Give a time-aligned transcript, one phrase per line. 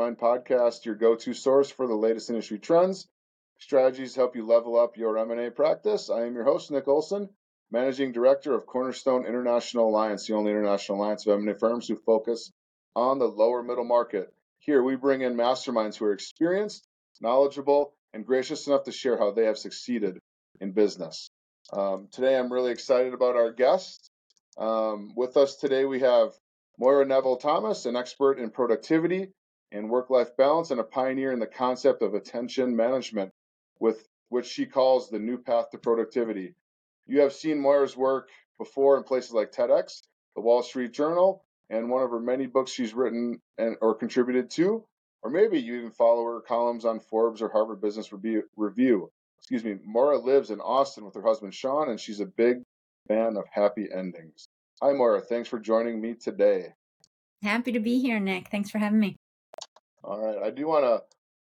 [0.00, 3.06] Mastermind podcast, your go-to source for the latest industry trends,
[3.58, 6.08] strategies help you level up your M&A practice.
[6.08, 7.28] I am your host, Nick Olsen,
[7.70, 12.50] Managing Director of Cornerstone International Alliance, the only international alliance of M&A firms who focus
[12.96, 14.32] on the lower middle market.
[14.60, 16.88] Here, we bring in masterminds who are experienced,
[17.20, 20.18] knowledgeable, and gracious enough to share how they have succeeded
[20.62, 21.28] in business.
[21.74, 24.10] Um, today, I'm really excited about our guest.
[24.56, 26.32] Um, with us today, we have
[26.78, 29.34] Maura Nevel Thomas, an expert in productivity
[29.72, 33.30] and work life balance, and a pioneer in the concept of attention management,
[33.78, 36.54] with which she calls the new path to productivity.
[37.06, 40.02] You have seen Maura's work before in places like TEDx,
[40.36, 44.50] the Wall Street Journal, and one of her many books she's written and or contributed
[44.50, 44.84] to,
[45.22, 49.10] or maybe you even follow her columns on Forbes or Harvard Business Review.
[49.38, 49.76] Excuse me.
[49.84, 52.62] Maura lives in Austin with her husband Sean, and she's a big
[53.08, 54.46] fan of happy endings.
[54.82, 55.20] Hi, Maura.
[55.20, 56.74] Thanks for joining me today.
[57.42, 58.48] Happy to be here, Nick.
[58.50, 59.16] Thanks for having me.
[60.02, 60.38] All right.
[60.42, 61.02] I do want to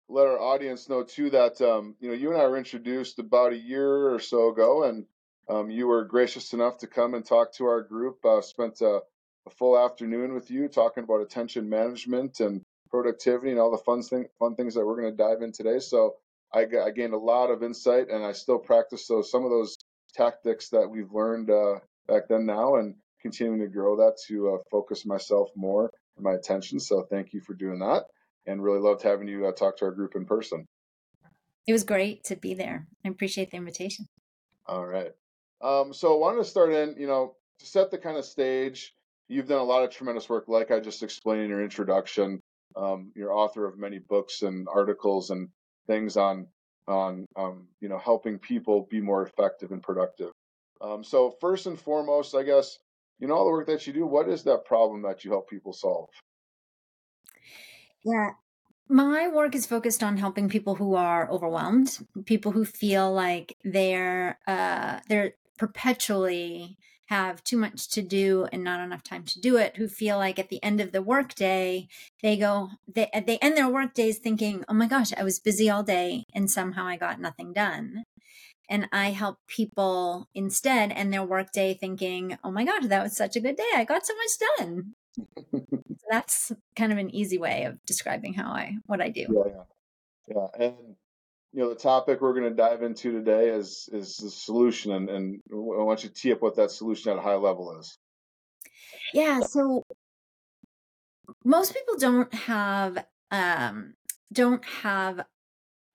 [0.08, 3.52] let our audience know too that um, you know you and I were introduced about
[3.52, 5.06] a year or so ago, and
[5.48, 8.24] um, you were gracious enough to come and talk to our group.
[8.24, 9.00] Uh, spent a
[9.46, 14.02] a full afternoon with you talking about attention management and productivity and all the fun
[14.02, 15.78] thing, fun things that we're going to dive in today.
[15.78, 16.14] So
[16.52, 19.76] I, I, gained a lot of insight, and I still practice those some of those
[20.14, 24.58] tactics that we've learned uh, back then now, and continuing to grow that to uh,
[24.70, 26.78] focus myself more and my attention.
[26.78, 28.04] So thank you for doing that,
[28.46, 30.66] and really loved having you uh, talk to our group in person.
[31.66, 32.86] It was great to be there.
[33.04, 34.06] I appreciate the invitation.
[34.66, 35.12] All right.
[35.60, 38.92] Um, so I wanted to start in, you know, to set the kind of stage
[39.28, 42.40] you've done a lot of tremendous work, like I just explained in your introduction.
[42.76, 45.48] Um, you're author of many books and articles and
[45.86, 46.48] things on
[46.86, 50.32] on um, you know helping people be more effective and productive.
[50.80, 52.78] Um, so first and foremost, I guess
[53.18, 54.06] you know all the work that you do.
[54.06, 56.08] What is that problem that you help people solve?
[58.04, 58.30] Yeah,
[58.88, 64.38] my work is focused on helping people who are overwhelmed, people who feel like they're
[64.46, 66.78] uh, they're perpetually
[67.08, 70.38] have too much to do and not enough time to do it who feel like
[70.38, 71.86] at the end of the workday
[72.22, 75.70] they go they they end their work days thinking oh my gosh i was busy
[75.70, 78.04] all day and somehow i got nothing done.
[78.70, 83.36] And i help people instead end their workday thinking oh my gosh that was such
[83.36, 83.70] a good day.
[83.76, 88.50] I got so much done so that's kind of an easy way of describing how
[88.50, 89.62] i what i do yeah
[90.28, 90.66] yeah, yeah.
[90.66, 90.96] and
[91.52, 95.08] you know the topic we're going to dive into today is is the solution and,
[95.08, 97.98] and i want you to tee up what that solution at a high level is
[99.12, 99.84] yeah so
[101.44, 103.94] most people don't have um
[104.32, 105.24] don't have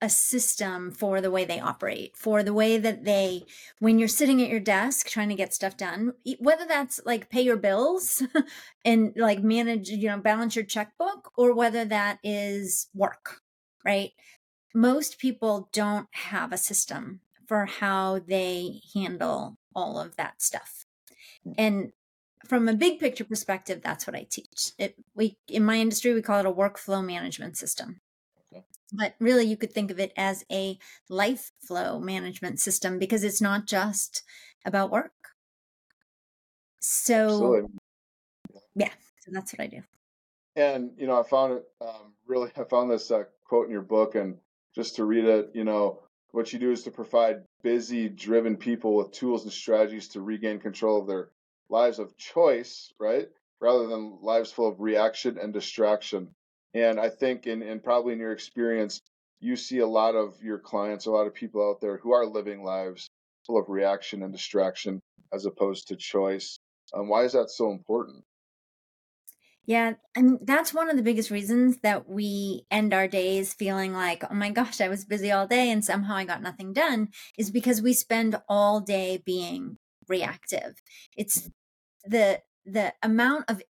[0.02, 3.44] a system for the way they operate for the way that they
[3.80, 7.42] when you're sitting at your desk trying to get stuff done whether that's like pay
[7.42, 8.22] your bills
[8.84, 13.40] and like manage you know balance your checkbook or whether that is work
[13.84, 14.12] right
[14.74, 20.86] most people don't have a system for how they handle all of that stuff.
[21.58, 21.92] And
[22.46, 24.72] from a big picture perspective, that's what I teach.
[24.78, 28.00] It, we in my industry we call it a workflow management system.
[28.92, 30.78] But really you could think of it as a
[31.08, 34.22] life flow management system because it's not just
[34.64, 35.12] about work.
[36.80, 37.70] So Absolutely.
[38.74, 39.82] yeah, so that's what I do.
[40.56, 42.50] And you know, I found it um, really.
[42.56, 44.38] I found this uh, quote in your book, and
[44.74, 46.00] just to read it, you know,
[46.32, 50.58] what you do is to provide busy, driven people with tools and strategies to regain
[50.58, 51.30] control of their
[51.68, 53.28] lives of choice, right?
[53.60, 56.34] Rather than lives full of reaction and distraction.
[56.74, 59.00] And I think, in, in probably in your experience,
[59.40, 62.26] you see a lot of your clients, a lot of people out there who are
[62.26, 63.08] living lives
[63.46, 65.00] full of reaction and distraction
[65.32, 66.58] as opposed to choice.
[66.94, 68.24] Um, why is that so important?
[69.66, 74.24] Yeah, and that's one of the biggest reasons that we end our days feeling like,
[74.28, 77.08] oh my gosh, I was busy all day and somehow I got nothing done,
[77.38, 79.76] is because we spend all day being
[80.08, 80.74] reactive.
[81.16, 81.50] It's
[82.04, 83.62] the the amount of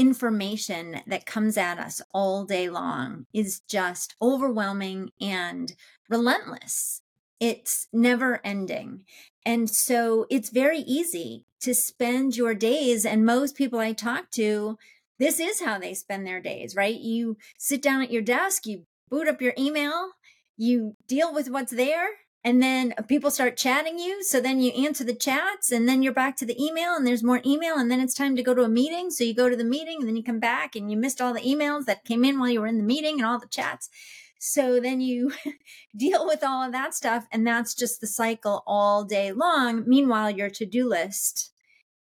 [0.00, 5.74] information that comes at us all day long is just overwhelming and
[6.08, 7.02] relentless.
[7.38, 9.04] It's never ending.
[9.44, 14.78] And so it's very easy to spend your days, and most people I talk to
[15.18, 16.98] this is how they spend their days, right?
[16.98, 20.12] You sit down at your desk, you boot up your email,
[20.56, 22.08] you deal with what's there,
[22.42, 24.22] and then uh, people start chatting you.
[24.22, 27.22] So then you answer the chats, and then you're back to the email, and there's
[27.22, 29.10] more email, and then it's time to go to a meeting.
[29.10, 31.34] So you go to the meeting, and then you come back, and you missed all
[31.34, 33.90] the emails that came in while you were in the meeting and all the chats.
[34.38, 35.32] So then you
[35.96, 39.84] deal with all of that stuff, and that's just the cycle all day long.
[39.86, 41.52] Meanwhile, your to do list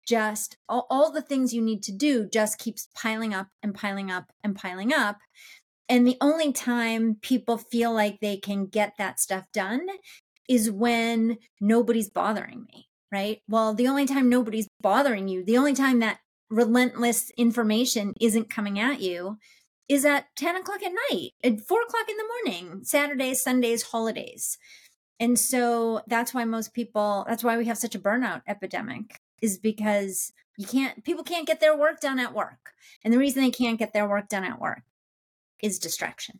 [0.07, 4.09] just all, all the things you need to do just keeps piling up and piling
[4.09, 5.17] up and piling up
[5.89, 9.85] and the only time people feel like they can get that stuff done
[10.47, 13.41] is when nobody's bothering me, right?
[13.47, 18.79] Well, the only time nobody's bothering you, the only time that relentless information isn't coming
[18.79, 19.37] at you
[19.89, 24.57] is at 10 o'clock at night, at four o'clock in the morning, Saturdays, Sundays, holidays.
[25.19, 29.57] And so that's why most people, that's why we have such a burnout epidemic, is
[29.57, 32.73] because you can't, people can't get their work done at work.
[33.03, 34.83] And the reason they can't get their work done at work
[35.61, 36.39] is distraction.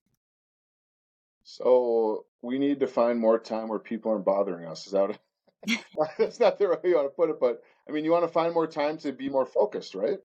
[1.44, 4.86] So we need to find more time where people aren't bothering us.
[4.88, 5.20] Is that
[6.18, 8.32] that's not the way you want to put it, but I mean, you want to
[8.32, 10.20] find more time to be more focused, right?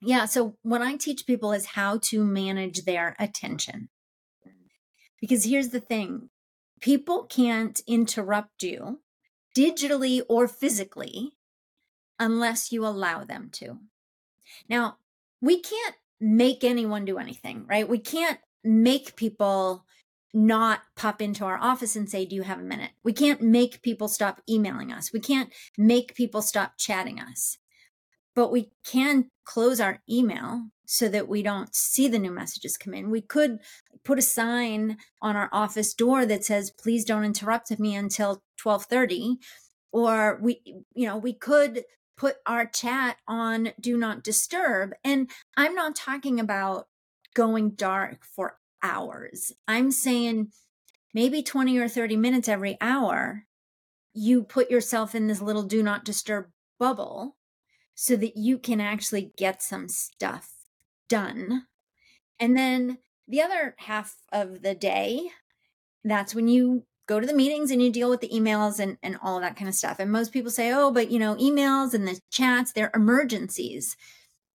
[0.00, 0.24] Yeah.
[0.24, 3.88] So what I teach people is how to manage their attention.
[5.20, 6.30] Because here's the thing
[6.80, 9.00] people can't interrupt you
[9.56, 11.32] digitally or physically
[12.18, 13.78] unless you allow them to.
[14.68, 14.96] Now,
[15.40, 17.88] we can't make anyone do anything, right?
[17.88, 19.84] We can't make people
[20.34, 22.92] not pop into our office and say, Do you have a minute?
[23.04, 25.12] We can't make people stop emailing us.
[25.12, 27.58] We can't make people stop chatting us.
[28.34, 32.94] But we can close our email so that we don't see the new messages come
[32.94, 33.10] in.
[33.10, 33.58] We could
[34.04, 39.38] put a sign on our office door that says, Please don't interrupt me until 1230.
[39.92, 40.62] Or we,
[40.94, 41.84] you know, we could
[42.16, 44.92] put our chat on do not disturb.
[45.04, 46.86] And I'm not talking about
[47.34, 49.52] going dark for hours.
[49.66, 50.48] I'm saying
[51.14, 53.46] maybe 20 or 30 minutes every hour,
[54.14, 56.46] you put yourself in this little do not disturb
[56.78, 57.36] bubble
[57.94, 60.50] so that you can actually get some stuff
[61.08, 61.66] done.
[62.40, 62.98] And then
[63.28, 65.30] the other half of the day,
[66.04, 69.16] that's when you go to the meetings and you deal with the emails and, and
[69.22, 69.98] all that kind of stuff.
[69.98, 73.96] And most people say, oh, but you know, emails and the chats, they're emergencies.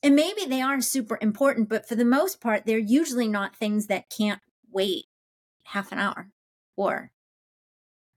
[0.04, 3.88] And maybe they are super important, but for the most part, they're usually not things
[3.88, 4.42] that can't
[4.72, 5.06] wait
[5.64, 6.30] half an hour
[6.76, 7.12] or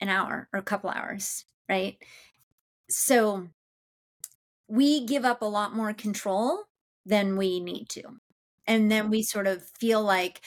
[0.01, 1.97] an hour or a couple hours, right?
[2.89, 3.49] So
[4.69, 6.65] we give up a lot more control
[7.07, 8.03] than we need to.
[8.67, 10.41] And then we sort of feel like,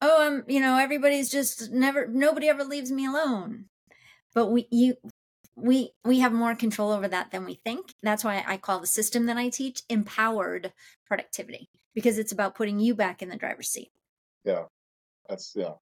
[0.00, 3.66] oh, I'm, you know, everybody's just never, nobody ever leaves me alone.
[4.34, 4.94] But we, you,
[5.56, 7.94] we we have more control over that than we think.
[8.02, 10.72] That's why i call the system that i teach empowered
[11.06, 13.90] productivity because it's about putting you back in the driver's seat.
[14.44, 14.64] Yeah.
[15.28, 15.72] That's yeah.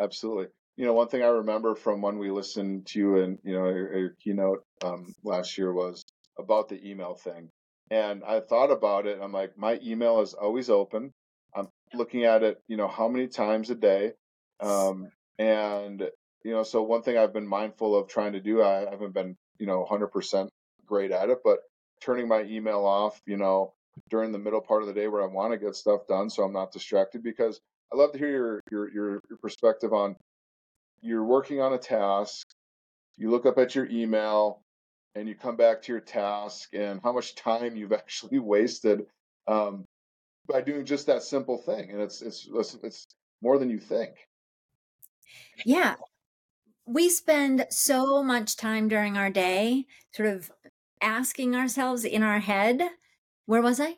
[0.00, 0.48] Absolutely.
[0.76, 3.68] You know one thing i remember from when we listened to you and you know
[3.68, 6.04] your, your keynote um, last year was
[6.38, 7.48] about the email thing.
[7.90, 11.12] And i thought about it i'm like my email is always open.
[11.54, 14.12] I'm looking at it you know how many times a day?
[14.58, 16.02] Um, and
[16.46, 19.36] you know, so one thing I've been mindful of trying to do, I haven't been,
[19.58, 20.48] you know, 100%
[20.86, 21.58] great at it, but
[22.00, 23.72] turning my email off, you know,
[24.10, 26.44] during the middle part of the day where I want to get stuff done so
[26.44, 27.60] I'm not distracted because
[27.92, 30.14] I love to hear your your your, your perspective on
[31.00, 32.46] you're working on a task,
[33.16, 34.60] you look up at your email
[35.16, 39.06] and you come back to your task and how much time you've actually wasted
[39.48, 39.84] um,
[40.46, 42.46] by doing just that simple thing and it's it's
[42.84, 43.06] it's
[43.42, 44.12] more than you think.
[45.64, 45.96] Yeah
[46.86, 50.50] we spend so much time during our day sort of
[51.02, 52.80] asking ourselves in our head,
[53.44, 53.96] where was I?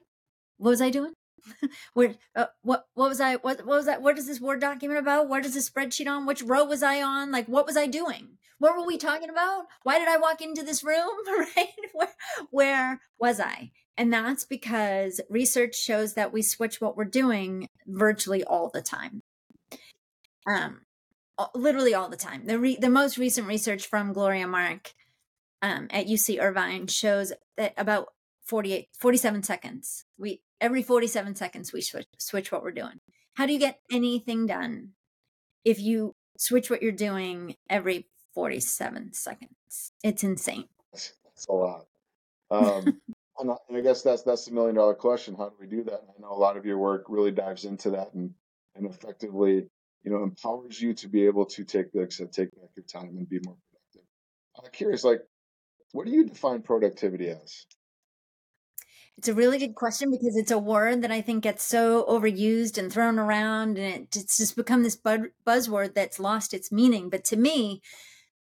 [0.57, 1.13] What was I doing?
[1.95, 4.99] where uh, what what was I what what was that what is this word document
[4.99, 5.29] about?
[5.29, 6.27] What is this spreadsheet on?
[6.27, 7.31] Which row was I on?
[7.31, 8.39] Like what was I doing?
[8.59, 9.67] What were we talking about?
[9.85, 11.09] Why did I walk into this room?
[11.57, 11.69] right?
[11.93, 12.09] Where
[12.51, 13.71] where was I?
[13.97, 19.23] And that's because research shows that we switch what we're doing virtually all the time.
[20.47, 20.83] Um,
[21.55, 22.47] literally all the time.
[22.47, 24.93] The re- the most recent research from Gloria Mark
[25.63, 28.09] um, at UC Irvine shows that about
[28.45, 30.05] 48 47 seconds.
[30.17, 33.01] We every 47 seconds we switch switch what we're doing.
[33.35, 34.91] How do you get anything done
[35.65, 39.93] if you switch what you're doing every 47 seconds?
[40.03, 40.69] It's insane.
[40.93, 41.87] It's a lot.
[42.51, 43.01] Um,
[43.39, 45.37] and I guess that's that's the million dollar question.
[45.37, 46.03] How do we do that?
[46.09, 48.35] I know a lot of your work really dives into that and
[48.75, 49.69] and effectively
[50.05, 53.29] you know, empowers you to be able to take, I take back your time and
[53.29, 54.09] be more productive.
[54.57, 55.21] I'm curious, like,
[55.93, 57.67] what do you define productivity as?
[59.17, 62.79] It's a really good question because it's a word that I think gets so overused
[62.79, 67.11] and thrown around, and it, it's just become this buzzword that's lost its meaning.
[67.11, 67.83] But to me,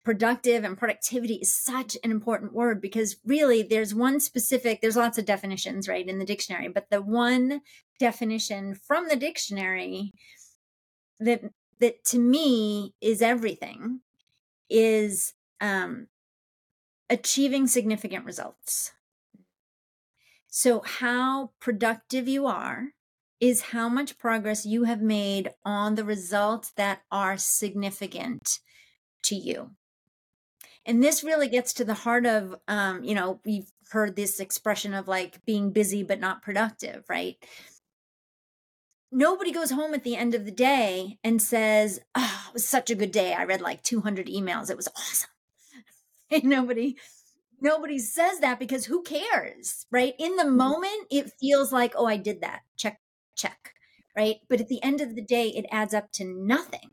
[0.05, 5.17] productive and productivity is such an important word because really there's one specific, there's lots
[5.17, 7.61] of definitions, right, in the dictionary, but the one
[7.99, 10.13] definition from the dictionary
[11.19, 11.43] that
[11.79, 14.01] that to me is everything
[14.69, 16.07] is um,
[17.09, 18.91] achieving significant results.
[20.47, 22.89] So, how productive you are
[23.39, 28.59] is how much progress you have made on the results that are significant
[29.23, 29.71] to you.
[30.85, 34.93] And this really gets to the heart of, um, you know, we've heard this expression
[34.93, 37.37] of like being busy but not productive, right?
[39.11, 42.89] Nobody goes home at the end of the day and says, Oh, it was such
[42.89, 43.33] a good day.
[43.33, 44.69] I read like 200 emails.
[44.69, 45.29] It was awesome.
[46.31, 46.95] and nobody
[47.61, 50.57] nobody says that because who cares right in the mm-hmm.
[50.57, 52.99] moment it feels like oh i did that check
[53.35, 53.73] check
[54.15, 56.91] right but at the end of the day it adds up to nothing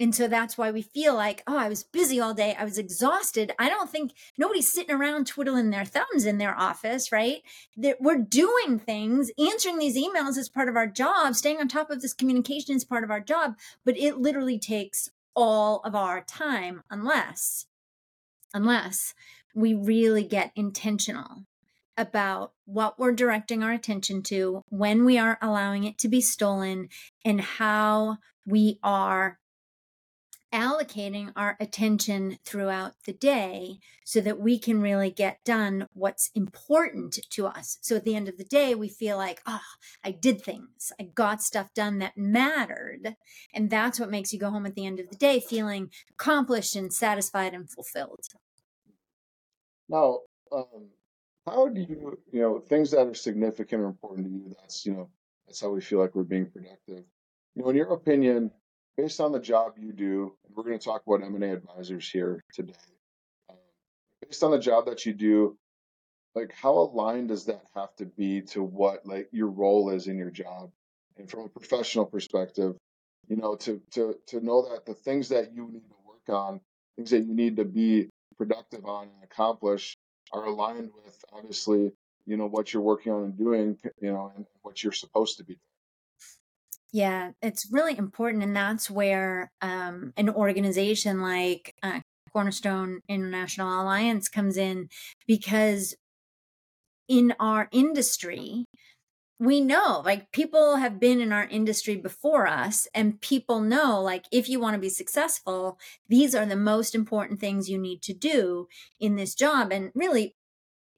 [0.00, 2.56] and so that's why we feel like oh i was busy all day.
[2.58, 3.52] I was exhausted.
[3.58, 7.42] I don't think nobody's sitting around twiddling their thumbs in their office right?
[7.76, 9.30] That we're doing things.
[9.38, 11.34] Answering these emails is part of our job.
[11.34, 13.56] Staying on top of this communication is part of our job.
[13.84, 17.66] But it literally takes all of our time unless
[18.52, 19.14] unless
[19.54, 21.44] we really get intentional
[21.96, 26.88] about what we're directing our attention to, when we are allowing it to be stolen,
[27.24, 28.16] and how
[28.46, 29.38] we are
[30.52, 37.18] allocating our attention throughout the day so that we can really get done what's important
[37.30, 37.78] to us.
[37.82, 39.60] So at the end of the day, we feel like, oh,
[40.04, 43.16] I did things, I got stuff done that mattered.
[43.54, 46.76] And that's what makes you go home at the end of the day feeling accomplished
[46.76, 48.24] and satisfied and fulfilled.
[49.88, 50.20] Now,
[50.52, 50.88] um,
[51.46, 54.54] how do you, you know, things that are significant or important to you?
[54.60, 55.10] That's, you know,
[55.46, 57.04] that's how we feel like we're being productive.
[57.54, 58.50] You know, in your opinion,
[58.96, 62.42] based on the job you do, and we're going to talk about M&A advisors here
[62.52, 62.74] today.
[63.48, 63.56] Um,
[64.22, 65.56] based on the job that you do,
[66.34, 70.16] like how aligned does that have to be to what like your role is in
[70.16, 70.70] your job?
[71.16, 72.76] And from a professional perspective,
[73.28, 76.60] you know, to to to know that the things that you need to work on,
[76.96, 79.96] things that you need to be productive on and accomplish
[80.32, 81.92] are aligned with obviously
[82.26, 85.44] you know what you're working on and doing you know and what you're supposed to
[85.44, 85.69] be doing
[86.92, 92.00] yeah it's really important and that's where um, an organization like uh,
[92.32, 94.88] cornerstone international alliance comes in
[95.26, 95.94] because
[97.08, 98.64] in our industry
[99.40, 104.26] we know like people have been in our industry before us and people know like
[104.30, 105.78] if you want to be successful
[106.08, 108.68] these are the most important things you need to do
[109.00, 110.36] in this job and really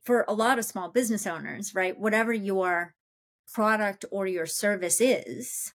[0.04, 2.94] for a lot of small business owners right whatever your
[3.52, 5.72] product or your service is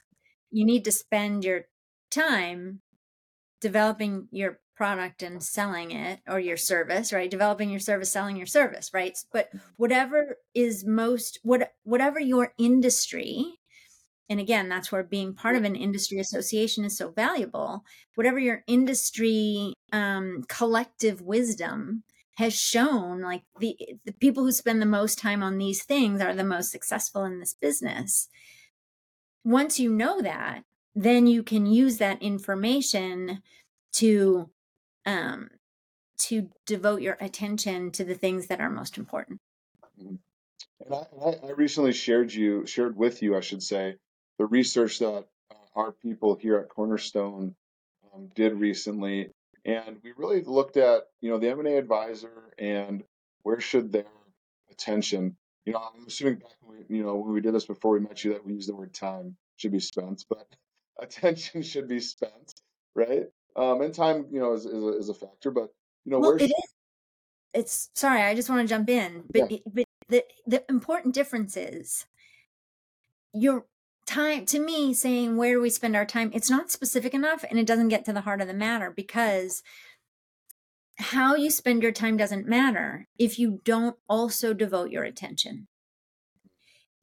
[0.52, 1.62] you need to spend your
[2.10, 2.80] time
[3.60, 7.30] developing your product and selling it or your service right?
[7.30, 9.16] Developing your service selling your service right?
[9.32, 9.58] But mm-hmm.
[9.76, 13.58] whatever is most what whatever your industry
[14.28, 18.62] and again that's where being part of an industry association is so valuable whatever your
[18.66, 22.02] industry um, collective wisdom
[22.36, 26.34] has shown like the the people who spend the most time on these things are
[26.34, 28.28] the most successful in this business
[29.44, 33.42] once you know that then you can use that information
[33.92, 34.50] to
[35.06, 35.50] um,
[36.18, 39.40] to devote your attention to the things that are most important.
[40.00, 40.16] Mm-hmm.
[40.84, 43.96] And I, I recently shared you shared with you, I should say,
[44.38, 47.54] the research that uh, our people here at Cornerstone
[48.14, 49.30] um, did recently,
[49.64, 53.04] and we really looked at you know the M and A advisor and
[53.42, 54.04] where should their
[54.70, 55.36] attention.
[55.64, 58.00] You know, I'm assuming back when we, you know when we did this before we
[58.00, 60.46] met you that we used the word time should be spent, but
[60.98, 62.54] attention should be spent,
[62.94, 63.26] right?
[63.54, 65.72] Um, and time, you know, is, is, a, is a factor, but
[66.04, 66.74] you know, well, it is.
[67.54, 69.58] It's sorry, I just want to jump in, but yeah.
[69.72, 72.06] but the the important difference is
[73.34, 73.66] your
[74.06, 77.58] time to me saying where do we spend our time it's not specific enough and
[77.58, 79.62] it doesn't get to the heart of the matter because
[81.02, 85.66] how you spend your time doesn't matter if you don't also devote your attention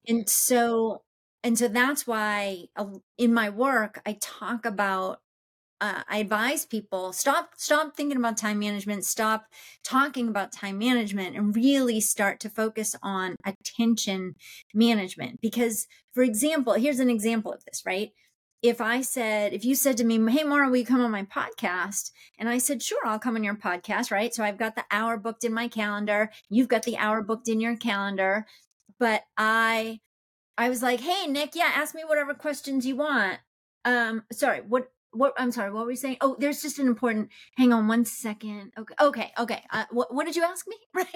[0.07, 1.03] and so
[1.43, 2.85] and so that's why uh,
[3.17, 5.19] in my work i talk about
[5.81, 9.45] uh, I advise people stop stop thinking about time management, stop
[9.83, 14.35] talking about time management, and really start to focus on attention
[14.73, 15.39] management.
[15.41, 18.11] Because, for example, here's an example of this, right?
[18.61, 21.23] If I said, if you said to me, "Hey, Maura, will you come on my
[21.23, 24.33] podcast?" and I said, "Sure, I'll come on your podcast," right?
[24.33, 26.31] So I've got the hour booked in my calendar.
[26.49, 28.45] You've got the hour booked in your calendar,
[28.99, 30.01] but I,
[30.57, 33.39] I was like, "Hey, Nick, yeah, ask me whatever questions you want."
[33.85, 36.17] Um, sorry, what what I'm sorry, what were you saying?
[36.21, 37.29] Oh, there's just an important.
[37.55, 38.71] Hang on one second.
[38.77, 39.63] Okay, okay, okay.
[39.71, 40.75] Uh, what what did you ask me?
[40.93, 41.07] Right?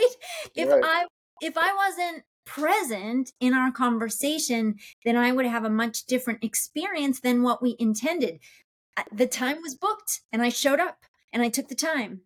[0.55, 0.83] If right.
[0.83, 1.05] I
[1.41, 7.19] if I wasn't present in our conversation, then I would have a much different experience
[7.19, 8.39] than what we intended.
[9.11, 12.21] The time was booked, and I showed up, and I took the time,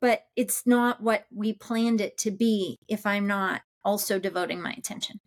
[0.00, 4.72] but it's not what we planned it to be if I'm not also devoting my
[4.72, 5.20] attention.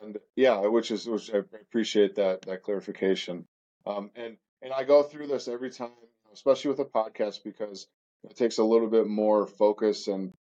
[0.00, 3.46] and yeah, which is which I appreciate that that clarification.
[3.86, 5.90] Um, and and I go through this every time,
[6.32, 7.88] especially with a podcast, because
[8.24, 10.32] it takes a little bit more focus and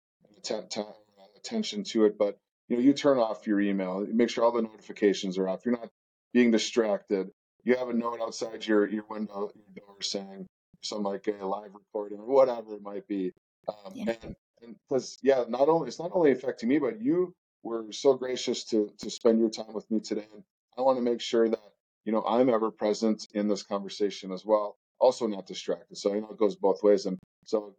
[1.40, 2.18] attention to it.
[2.18, 5.66] But you know, you turn off your email, make sure all the notifications are off.
[5.66, 5.90] You're not
[6.34, 7.30] being distracted.
[7.64, 10.48] You have a note outside your your window, your door saying
[10.82, 13.34] some like a live recording or whatever it might be.
[13.68, 14.16] Um, yeah.
[14.62, 18.66] And because yeah, not only it's not only affecting me, but you were so gracious
[18.66, 20.28] to to spend your time with me today.
[20.34, 20.44] And
[20.78, 21.60] I want to make sure that
[22.06, 24.78] you know I'm ever present in this conversation as well.
[25.00, 25.98] Also, not distracted.
[25.98, 27.06] So you know it goes both ways.
[27.06, 27.74] And so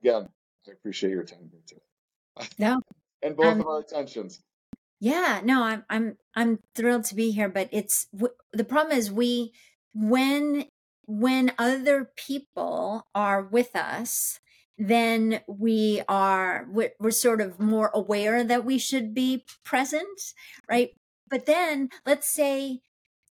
[0.00, 0.28] again,
[0.68, 2.48] I appreciate your time here today.
[2.58, 2.80] No,
[3.22, 4.42] and both um, of our attentions.
[5.00, 8.06] Yeah, no, I'm I'm I'm thrilled to be here, but it's
[8.52, 9.52] the problem is we
[9.94, 10.66] when
[11.06, 14.40] when other people are with us,
[14.78, 20.34] then we are we're, we're sort of more aware that we should be present,
[20.68, 20.90] right?
[21.28, 22.80] But then let's say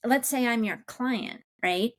[0.04, 1.94] let's say I'm your client, right?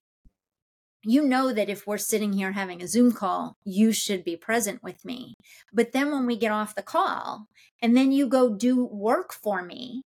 [1.07, 4.83] You know that if we're sitting here having a Zoom call, you should be present
[4.83, 5.35] with me.
[5.73, 7.47] But then when we get off the call
[7.81, 10.03] and then you go do work for me,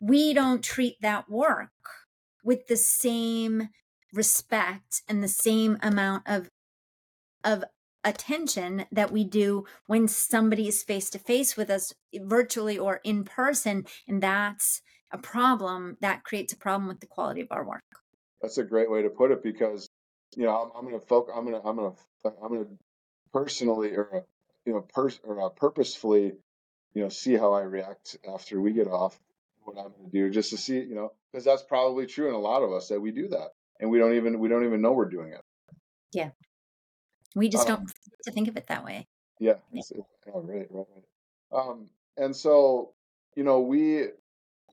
[0.00, 1.68] we don't treat that work
[2.42, 3.68] with the same
[4.14, 6.48] respect and the same amount of
[7.44, 7.62] of
[8.04, 13.22] attention that we do when somebody is face to face with us virtually or in
[13.22, 14.80] person and that's
[15.12, 17.82] a problem that creates a problem with the quality of our work
[18.40, 19.88] that's a great way to put it because
[20.38, 21.34] you know, I'm, I'm going to focus.
[21.36, 22.70] I'm going to, I'm going to, I'm going to
[23.32, 24.24] personally or,
[24.64, 26.32] you know, pers- or uh, purposefully,
[26.94, 29.18] you know, see how I react after we get off.
[29.64, 32.34] What I'm going to do, just to see, you know, because that's probably true in
[32.34, 33.48] a lot of us that we do that,
[33.80, 35.42] and we don't even we don't even know we're doing it.
[36.12, 36.30] Yeah,
[37.34, 37.92] we just um, don't
[38.24, 39.06] to think of it that way.
[39.40, 39.82] Yeah, yeah.
[40.32, 40.86] Oh, right, right,
[41.52, 41.60] right.
[41.60, 42.92] Um, and so,
[43.34, 44.06] you know, we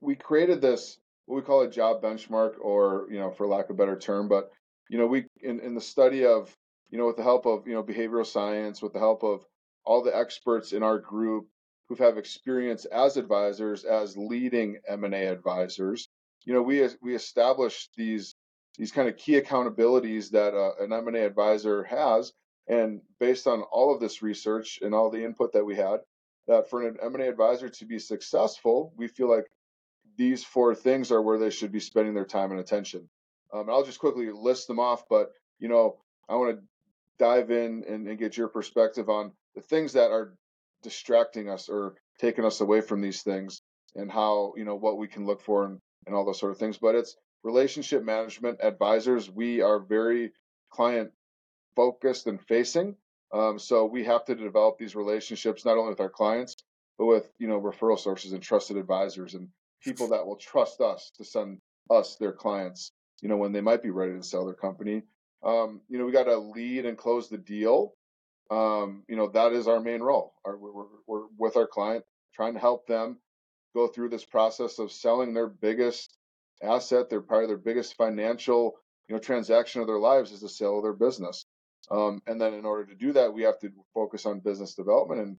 [0.00, 3.72] we created this what we call a job benchmark, or you know, for lack of
[3.72, 4.50] a better term, but
[4.88, 6.54] you know, we in, in the study of,
[6.90, 9.44] you know, with the help of, you know, behavioral science, with the help of
[9.84, 11.46] all the experts in our group
[11.88, 16.08] who've experience as advisors, as leading M&A advisors,
[16.44, 18.34] you know, we we established these
[18.78, 22.32] these kind of key accountabilities that uh, an M&A advisor has,
[22.68, 26.00] and based on all of this research and all the input that we had,
[26.46, 29.46] that for an M&A advisor to be successful, we feel like
[30.16, 33.08] these four things are where they should be spending their time and attention.
[33.52, 35.96] Um, I'll just quickly list them off, but you know,
[36.28, 36.62] I want to
[37.18, 40.34] dive in and, and, get your perspective on the things that are
[40.82, 43.62] distracting us or taking us away from these things,
[43.94, 46.58] and how you know what we can look for and, and all those sort of
[46.58, 46.78] things.
[46.78, 49.30] But it's relationship management advisors.
[49.30, 50.32] We are very
[50.70, 51.12] client
[51.74, 52.96] focused and facing,
[53.32, 56.56] um, so we have to develop these relationships not only with our clients
[56.98, 59.48] but with you know referral sources and trusted advisors and
[59.82, 63.82] people that will trust us to send us their clients you know, when they might
[63.82, 65.02] be ready to sell their company.
[65.44, 67.94] Um, you know, we got to lead and close the deal.
[68.50, 70.34] Um, you know, that is our main role.
[70.44, 73.18] Our, we're, we're with our client, trying to help them
[73.74, 76.16] go through this process of selling their biggest
[76.62, 78.74] asset, their probably their biggest financial,
[79.08, 81.44] you know, transaction of their lives is the sale of their business.
[81.90, 85.20] Um, and then in order to do that, we have to focus on business development
[85.20, 85.36] and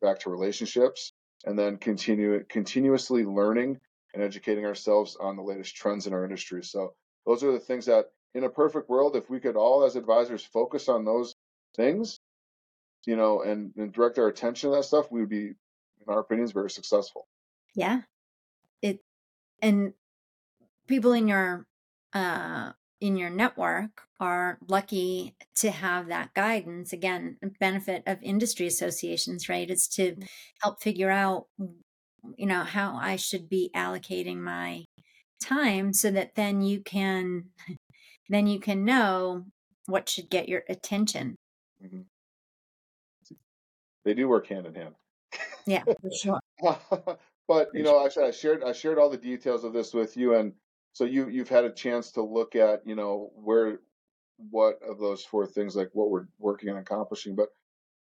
[0.00, 1.12] back to relationships,
[1.44, 3.80] and then continue continuously learning
[4.14, 6.62] and educating ourselves on the latest trends in our industry.
[6.62, 6.94] So
[7.26, 10.44] those are the things that in a perfect world, if we could all as advisors
[10.44, 11.34] focus on those
[11.74, 12.20] things,
[13.06, 16.20] you know, and, and direct our attention to that stuff, we would be, in our
[16.20, 17.26] opinions, very successful.
[17.74, 18.02] Yeah.
[18.82, 19.00] It
[19.62, 19.94] and
[20.86, 21.66] people in your
[22.12, 29.48] uh in your network are lucky to have that guidance again benefit of industry associations
[29.48, 30.26] right is to mm.
[30.62, 31.46] help figure out
[32.36, 34.84] you know how i should be allocating my
[35.40, 37.44] time so that then you can
[38.28, 39.44] then you can know
[39.86, 41.36] what should get your attention.
[41.84, 42.00] Mm-hmm.
[44.04, 44.94] they do work hand in hand.
[45.66, 46.40] Yeah for sure.
[47.48, 50.34] But you know actually i shared i shared all the details of this with you
[50.34, 50.52] and
[50.92, 53.80] so you you've had a chance to look at you know where
[54.50, 57.36] what of those four things like what we're working on accomplishing.
[57.36, 57.48] But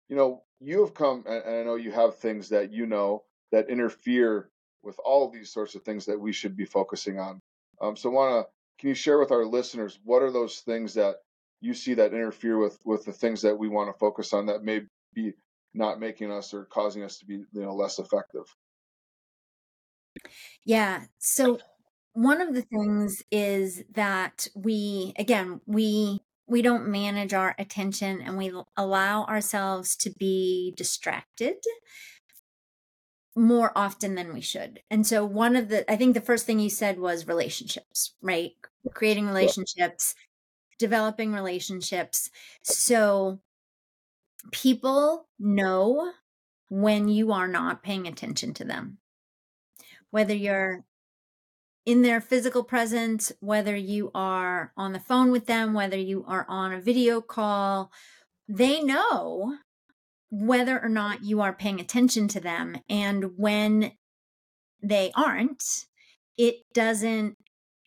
[0.09, 3.23] you know you have come and i know you have things that you know
[3.55, 4.49] that interfere
[4.83, 7.39] with all these sorts of things that we should be focusing on.
[7.79, 11.15] Um, so, want to can you share with our listeners what are those things that
[11.61, 14.63] you see that interfere with with the things that we want to focus on that
[14.63, 14.81] may
[15.13, 15.31] be
[15.73, 18.43] not making us or causing us to be you know less effective?
[20.65, 21.05] Yeah.
[21.17, 21.59] So
[22.11, 28.37] one of the things is that we again we we don't manage our attention and
[28.37, 31.55] we allow ourselves to be distracted
[33.35, 34.81] more often than we should.
[34.89, 38.51] And so one of the I think the first thing you said was relationships, right?
[38.93, 40.15] Creating relationships,
[40.79, 42.29] developing relationships.
[42.63, 43.39] So
[44.51, 46.13] people know
[46.69, 48.97] when you are not paying attention to them.
[50.11, 50.85] Whether you're
[51.85, 56.45] in their physical presence, whether you are on the phone with them, whether you are
[56.49, 57.91] on a video call,
[58.47, 59.57] they know
[60.41, 62.77] whether or not you are paying attention to them.
[62.89, 63.93] And when
[64.81, 65.63] they aren't,
[66.37, 67.37] it doesn't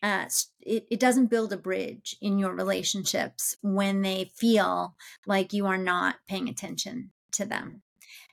[0.01, 0.25] uh,
[0.61, 5.77] it, it doesn't build a bridge in your relationships when they feel like you are
[5.77, 7.81] not paying attention to them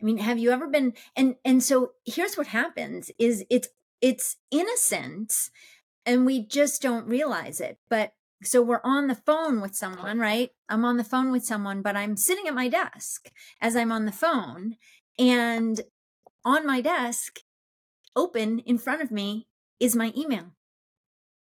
[0.00, 3.68] i mean have you ever been and and so here's what happens is it's
[4.00, 5.50] it's innocent
[6.04, 10.50] and we just don't realize it but so we're on the phone with someone right
[10.68, 14.04] i'm on the phone with someone but i'm sitting at my desk as i'm on
[14.04, 14.76] the phone
[15.18, 15.80] and
[16.44, 17.40] on my desk
[18.14, 19.46] open in front of me
[19.80, 20.52] is my email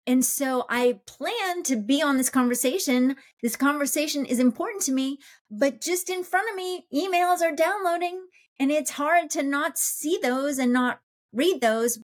[0.06, 3.16] and so I plan to be on this conversation.
[3.42, 8.26] This conversation is important to me, but just in front of me, emails are downloading
[8.60, 11.00] and it's hard to not see those and not
[11.32, 12.00] read those.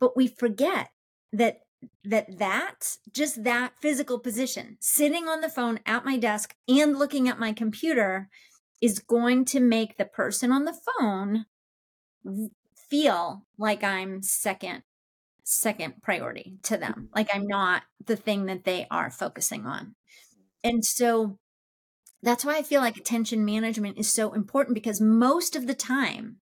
[0.00, 0.90] But we forget
[1.32, 1.61] that
[2.04, 7.28] that that just that physical position sitting on the phone at my desk and looking
[7.28, 8.28] at my computer
[8.80, 11.46] is going to make the person on the phone
[12.88, 14.82] feel like I'm second
[15.44, 17.08] second priority to them.
[17.14, 19.94] Like I'm not the thing that they are focusing on.
[20.62, 21.38] And so
[22.22, 26.36] that's why I feel like attention management is so important because most of the time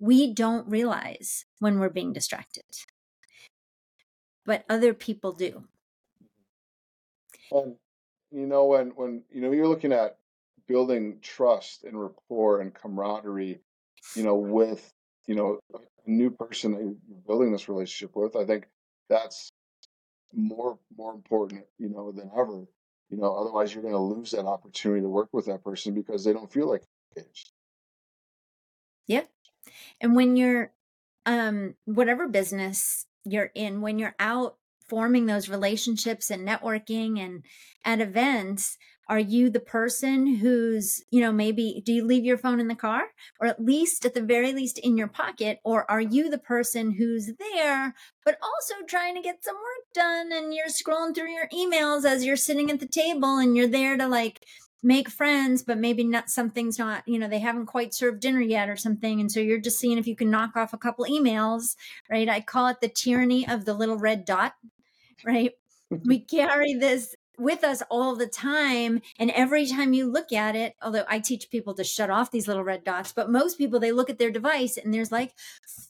[0.00, 2.64] we don't realize when we're being distracted,
[4.44, 5.64] but other people do.
[7.50, 7.76] And
[8.30, 10.18] you know, when when you know you're looking at
[10.66, 13.60] building trust and rapport and camaraderie,
[14.16, 14.90] you know, with
[15.26, 18.66] you know a new person that you're building this relationship with, I think
[19.08, 19.50] that's
[20.34, 22.64] more more important, you know, than ever.
[23.10, 26.24] You know, otherwise you're going to lose that opportunity to work with that person because
[26.24, 26.82] they don't feel like
[27.14, 27.52] engaged.
[29.06, 29.28] Yep.
[30.00, 30.72] And when you're
[31.26, 34.56] um whatever business you're in, when you're out
[34.88, 37.42] forming those relationships and networking and
[37.84, 38.76] at events,
[39.08, 42.74] are you the person who's, you know, maybe do you leave your phone in the
[42.74, 43.02] car
[43.40, 45.58] or at least at the very least in your pocket?
[45.64, 50.30] Or are you the person who's there, but also trying to get some work done
[50.32, 53.96] and you're scrolling through your emails as you're sitting at the table and you're there
[53.96, 54.46] to like
[54.82, 58.68] make friends, but maybe not something's not, you know, they haven't quite served dinner yet
[58.68, 59.20] or something.
[59.20, 61.76] And so you're just seeing if you can knock off a couple emails,
[62.10, 62.28] right?
[62.28, 64.54] I call it the tyranny of the little red dot,
[65.24, 65.52] right?
[65.92, 66.08] Mm-hmm.
[66.08, 69.00] we carry this with us all the time.
[69.18, 72.48] And every time you look at it, although I teach people to shut off these
[72.48, 75.32] little red dots, but most people, they look at their device and there's like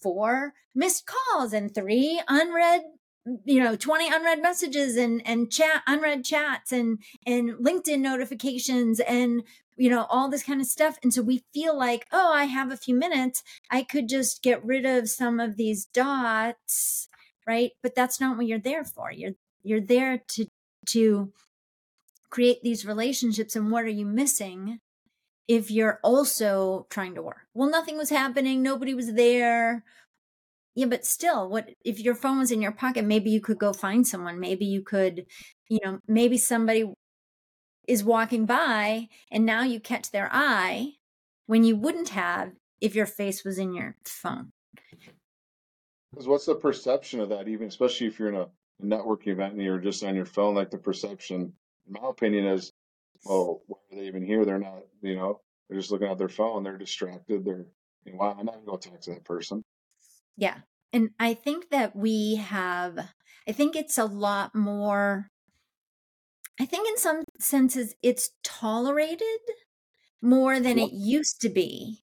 [0.01, 2.83] four missed calls and three unread
[3.45, 9.45] you know 20 unread messages and and chat unread chats and and linkedin notifications and
[9.77, 10.99] you know all this kind of stuff.
[11.03, 13.43] And so we feel like oh i have a few minutes.
[13.71, 17.09] I could just get rid of some of these dots
[17.47, 17.73] right?
[17.83, 19.13] But that's not what you're there for.
[19.13, 19.33] You're
[19.63, 20.47] you're there to
[20.91, 21.33] to
[22.31, 24.81] create these relationships and what are you missing
[25.49, 27.47] if you're also trying to work?
[27.55, 28.63] Well nothing was happening.
[28.63, 29.85] Nobody was there
[30.75, 33.73] yeah but still what if your phone was in your pocket maybe you could go
[33.73, 35.25] find someone maybe you could
[35.69, 36.85] you know maybe somebody
[37.89, 40.93] is walking by and now you catch their eye
[41.47, 44.51] when you wouldn't have if your face was in your phone
[46.11, 48.47] because what's the perception of that even especially if you're in a
[48.83, 51.53] networking event and you're just on your phone, like the perception,
[51.87, 52.73] in my opinion, is,
[53.25, 54.45] well, why are they even here?
[54.45, 56.65] They're not, you know, they're just looking at their phone.
[56.65, 57.45] They're distracted.
[57.45, 57.67] They're,
[58.05, 59.63] you know, why I'm not going to talk to that person.
[60.37, 60.59] Yeah.
[60.93, 62.99] And I think that we have,
[63.49, 65.29] I think it's a lot more,
[66.61, 69.41] I think in some senses it's tolerated
[70.23, 72.03] more than it used to be.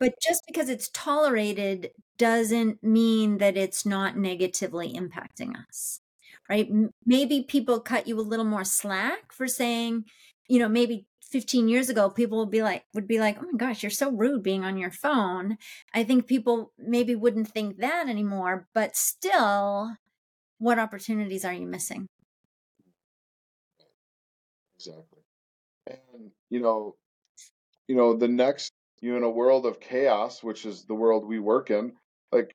[0.00, 6.00] But just because it's tolerated doesn't mean that it's not negatively impacting us,
[6.48, 6.68] right?
[7.06, 10.04] Maybe people cut you a little more slack for saying,
[10.48, 13.58] you know, maybe 15 years ago people would be like would be like oh my
[13.58, 15.58] gosh you're so rude being on your phone.
[15.92, 19.96] I think people maybe wouldn't think that anymore but still
[20.58, 22.06] what opportunities are you missing?
[24.76, 25.24] Exactly.
[25.88, 26.94] And you know
[27.88, 28.70] you know the next
[29.00, 31.94] you in a world of chaos which is the world we work in
[32.30, 32.54] like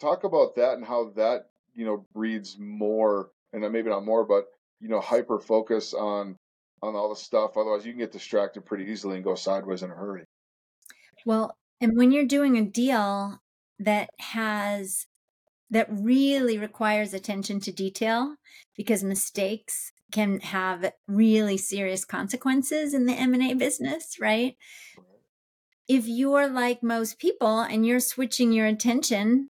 [0.00, 4.24] talk about that and how that you know breeds more and uh, maybe not more
[4.24, 4.46] but
[4.80, 6.38] you know hyper focus on
[6.82, 9.90] on all the stuff otherwise you can get distracted pretty easily and go sideways in
[9.90, 10.24] a hurry
[11.24, 13.40] well And when you're doing a deal
[13.78, 15.06] that has
[15.70, 18.36] that really requires attention to detail
[18.76, 24.56] because mistakes can have really serious consequences in the M&A business, right?
[25.88, 29.50] If you're like most people and you're switching your attention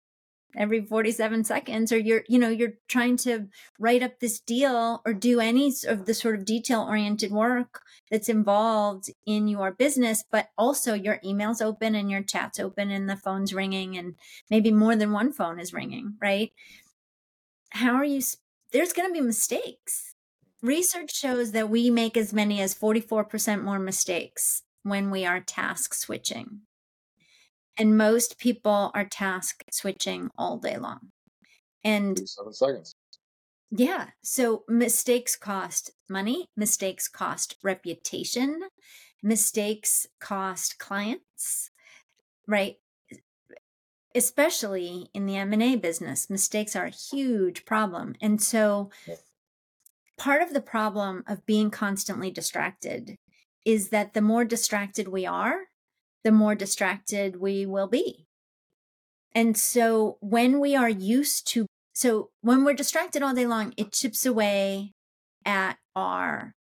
[0.55, 3.47] every 47 seconds or you're you know you're trying to
[3.79, 8.29] write up this deal or do any of the sort of detail oriented work that's
[8.29, 13.17] involved in your business but also your emails open and your chats open and the
[13.17, 14.15] phone's ringing and
[14.49, 16.51] maybe more than one phone is ringing right?
[17.71, 18.21] How are you
[18.73, 20.15] there's going to be mistakes.
[20.61, 25.93] Research shows that we make as many as 44% more mistakes when we are task
[25.93, 26.61] switching
[27.77, 31.11] and most people are task switching all day long.
[31.83, 32.95] And seven seconds.
[33.71, 38.61] Yeah so mistakes cost money mistakes cost reputation
[39.21, 41.69] mistakes cost clients
[42.47, 42.75] right?
[44.15, 48.15] Especially in the m&a business mistakes are a huge problem.
[48.21, 48.89] And so
[50.17, 53.17] part of the problem of being constantly distracted
[53.65, 55.65] is that the more distracted we are
[56.27, 58.27] the more distracted we will be.
[59.33, 63.93] And so when we are used to, so when we're distracted all day long, it
[63.93, 64.91] chips away
[65.45, 66.53] at our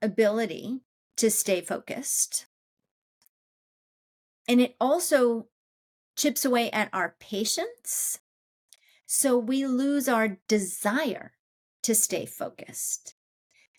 [0.00, 0.82] ability
[1.16, 2.46] to stay focused.
[4.46, 5.48] And it also
[6.16, 8.20] chips away at our patience.
[9.04, 11.32] So we lose our desire
[11.82, 13.16] to stay focused.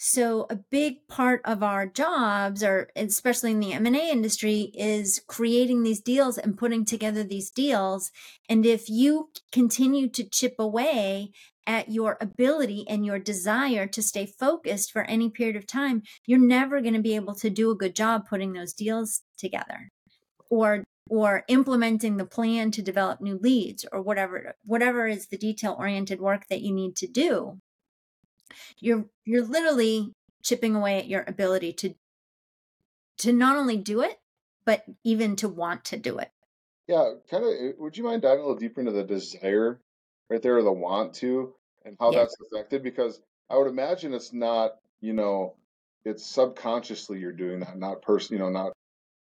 [0.04, 5.84] So a big part of our jobs, or especially in the M&A industry, is creating
[5.84, 8.10] these deals and putting together these deals.
[8.50, 11.34] And if you continue to chip away
[11.68, 16.40] at your ability and your desire to stay focused for any period of time, you're
[16.40, 19.92] never going to be able to do a good job putting those deals together
[20.50, 25.76] or or implementing the plan to develop new leads or whatever whatever is the detail
[25.78, 27.60] oriented work that you need to do
[28.80, 31.94] you're you're literally chipping away at your ability to
[33.18, 34.20] to not only do it
[34.66, 36.32] but even to want to do it.
[36.88, 39.80] Yeah kind of eh, would you mind diving a little deeper into the desire
[40.30, 41.54] right there or the want to
[41.86, 42.20] and how yeah.
[42.20, 42.84] that's affected?
[42.84, 45.56] Because i would imagine it's not you know
[46.06, 48.74] it's subconsciously you're doing that not person you know not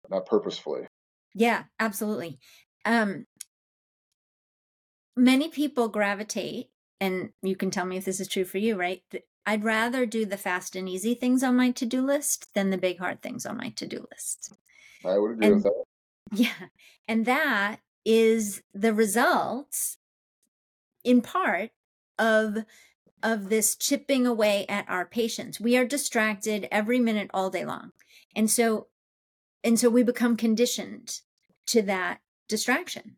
[0.09, 0.87] not purposefully.
[1.35, 2.39] Yeah absolutely.
[2.85, 3.27] Um
[5.17, 9.03] many people gravitate and you can tell me if this is true for you, right?
[9.47, 12.79] I'd rather do the fast and easy things on my to do list than the
[12.79, 14.53] big hard things on my to do list.
[15.05, 15.85] I would agree and, with that.
[16.33, 16.69] Yeah.
[17.09, 19.97] And that is the result,
[21.03, 21.71] in part,
[22.19, 22.59] of
[23.23, 25.61] of this chipping away at our patience.
[25.61, 27.93] We are distracted every minute all day long.
[28.35, 28.87] And so
[29.65, 31.21] and so we become conditioned
[31.67, 33.17] to that distraction.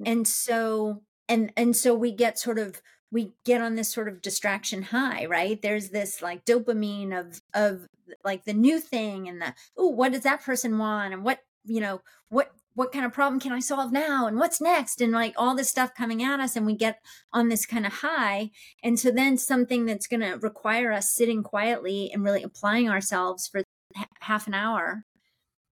[0.00, 0.12] Mm.
[0.12, 2.80] And so and and so we get sort of
[3.14, 5.62] we get on this sort of distraction high, right?
[5.62, 7.86] There's this like dopamine of of
[8.24, 11.14] like the new thing and the oh, what does that person want?
[11.14, 14.26] And what you know what what kind of problem can I solve now?
[14.26, 15.00] And what's next?
[15.00, 16.98] And like all this stuff coming at us and we get
[17.32, 18.50] on this kind of high.
[18.82, 23.46] And so then something that's going to require us sitting quietly and really applying ourselves
[23.46, 23.62] for
[24.22, 25.04] half an hour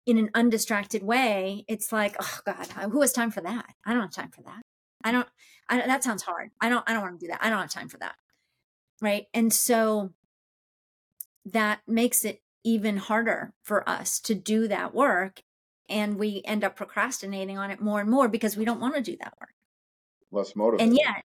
[0.07, 3.67] in an undistracted way it's like oh god who has time for that?
[3.85, 4.63] I don't have time for that.
[5.05, 5.29] I don't,
[5.69, 6.51] I, that sounds hard.
[6.61, 7.43] I don't, I don't want to do that.
[7.43, 8.15] I don't have time for that.
[9.01, 9.27] Right.
[9.33, 10.13] And so
[11.47, 15.43] that makes it even harder for us to do that work.
[15.89, 19.03] And we end up procrastinating on it more and more because we don't want to
[19.03, 19.55] do that work.
[20.31, 20.89] Less motivated.
[20.89, 21.25] And yet,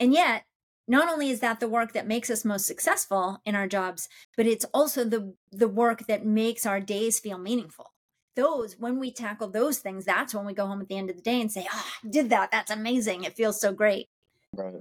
[0.00, 0.44] and yet,
[0.88, 4.46] not only is that the work that makes us most successful in our jobs, but
[4.46, 7.92] it's also the the work that makes our days feel meaningful
[8.36, 11.16] those when we tackle those things that's when we go home at the end of
[11.16, 12.50] the day and say oh I did that.
[12.50, 13.24] That's amazing.
[13.24, 14.08] It feels so great.
[14.54, 14.74] Right.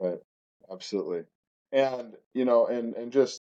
[0.00, 0.20] Right.
[0.70, 1.24] Absolutely.
[1.72, 3.42] And you know and and just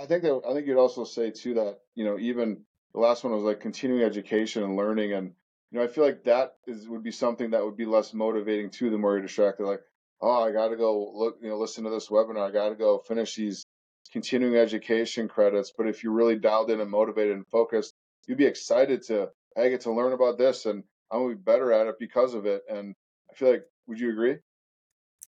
[0.00, 2.60] i think that i think you'd also say too that you know even
[2.94, 5.32] the last one was like continuing education and learning and
[5.72, 8.70] you know i feel like that is would be something that would be less motivating
[8.70, 9.80] too the more you're distracted like
[10.20, 12.48] oh i gotta go look you know listen to this webinar.
[12.48, 13.64] I gotta go finish these
[14.12, 15.72] continuing education credits.
[15.76, 17.94] But if you're really dialed in and motivated and focused
[18.26, 21.72] you'd be excited to I get to learn about this and I'm gonna be better
[21.72, 22.62] at it because of it.
[22.68, 22.94] And
[23.30, 24.38] I feel like would you agree?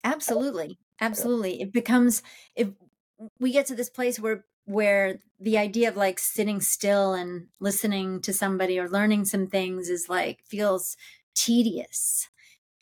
[0.03, 0.79] Absolutely.
[1.01, 1.57] Absolutely.
[1.57, 1.63] Yeah.
[1.63, 2.21] It becomes
[2.55, 2.69] if
[3.39, 8.21] we get to this place where where the idea of like sitting still and listening
[8.21, 10.97] to somebody or learning some things is like feels
[11.35, 12.29] tedious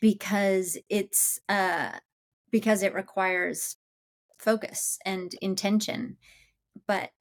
[0.02, 1.92] because it's uh
[2.52, 3.78] because it requires
[4.40, 6.18] focus and intention
[6.88, 7.12] but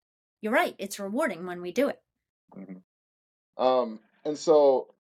[0.43, 2.02] you're right it's rewarding when we do it
[2.57, 3.63] Mm-hmm.
[3.63, 4.95] Um, And so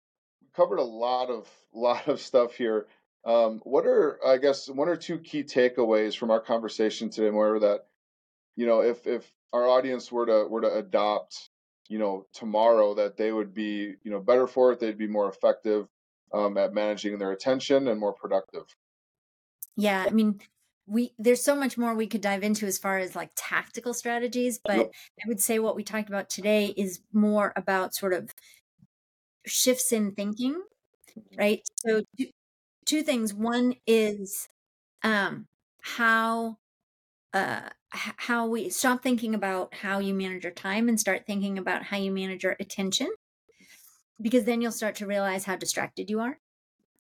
[0.55, 2.87] covered a lot of lot of stuff here.
[3.25, 7.61] Um, what are I guess one or two key takeaways from our conversation today, Maura,
[7.61, 7.87] that
[8.57, 11.51] you know if if our audience were to were to adopt
[11.89, 15.29] you know tomorrow that they would be you know better for it they'd be more
[15.29, 15.87] effective
[16.33, 18.65] um, at managing their attention and more productive
[19.77, 20.41] yeah i mean
[20.87, 24.59] we there's so much more we could dive into as far as like tactical strategies
[24.59, 24.91] but
[25.25, 28.35] i would say what we talked about today is more about sort of
[29.47, 30.61] shifts in thinking
[31.39, 31.63] right?
[31.77, 32.27] So two,
[32.87, 33.35] two things.
[33.35, 34.49] One is
[35.03, 35.49] um
[35.83, 36.59] how
[37.35, 41.85] uh how we stop thinking about how you manage your time and start thinking about
[41.85, 43.09] how you manage your attention
[44.21, 46.39] because then you'll start to realize how distracted you are.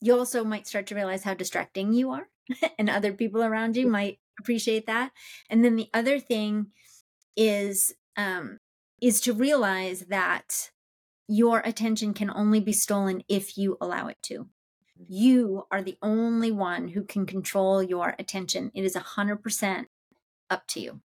[0.00, 2.28] You also might start to realize how distracting you are
[2.78, 5.12] and other people around you might appreciate that
[5.50, 6.66] and then the other thing
[7.36, 8.58] is um
[9.00, 10.70] is to realize that
[11.28, 14.48] your attention can only be stolen if you allow it to
[15.08, 19.86] you are the only one who can control your attention it is 100%
[20.52, 21.00] up to you.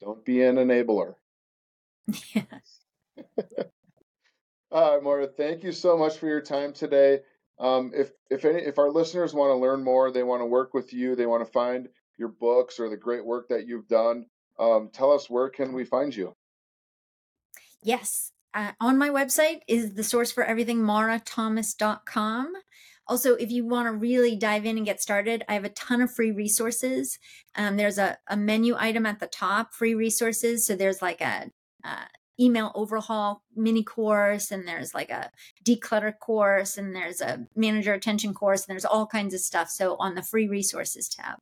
[0.00, 1.16] Don't be an enabler.
[2.34, 2.80] Yes.
[4.72, 7.20] All right, Maura, thank you so much for your time today.
[7.58, 10.74] Um, if if any if our listeners want to learn more, they want to work
[10.74, 11.88] with you, they want to find
[12.18, 14.26] your books or the great work that you've done,
[14.58, 16.34] um, tell us where can we find you?
[17.82, 22.52] Yes, uh, on my website is the source for everything, maurathomas.com.
[23.08, 26.00] Also, if you want to really dive in and get started, I have a ton
[26.00, 27.18] of free resources.
[27.56, 30.64] Um, there's a, a, menu item at the top, free resources.
[30.64, 31.50] So there's like a,
[31.84, 32.06] a
[32.40, 35.30] email overhaul mini course, and there's like a
[35.64, 39.68] declutter course, and there's a manager attention course, and there's all kinds of stuff.
[39.70, 41.38] So on the free resources tab.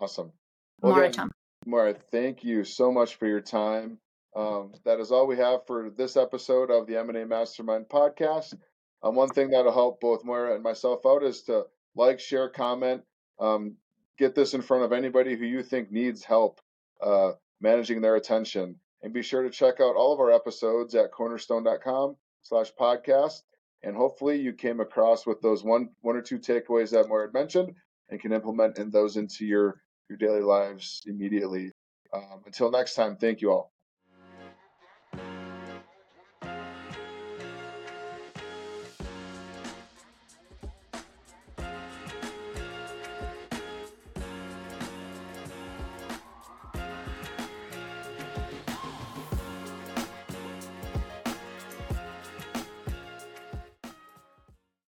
[0.00, 0.32] Awesome.
[0.80, 1.30] Well, Maura, again,
[1.66, 3.98] Maura, thank you so much for your time.
[4.36, 8.54] Um, that is all we have for this episode of the M&A Mastermind podcast.
[9.02, 13.02] Um, one thing that'll help both Maura and myself out is to like, share, comment,
[13.38, 13.76] um,
[14.18, 16.60] get this in front of anybody who you think needs help
[17.00, 18.76] uh, managing their attention.
[19.04, 23.42] And be sure to check out all of our episodes at cornerstone.com slash podcast.
[23.82, 27.34] And hopefully you came across with those one one or two takeaways that Maura had
[27.34, 27.74] mentioned
[28.08, 31.70] and can implement in those into your, your daily lives immediately.
[32.14, 33.73] Um, until next time, thank you all.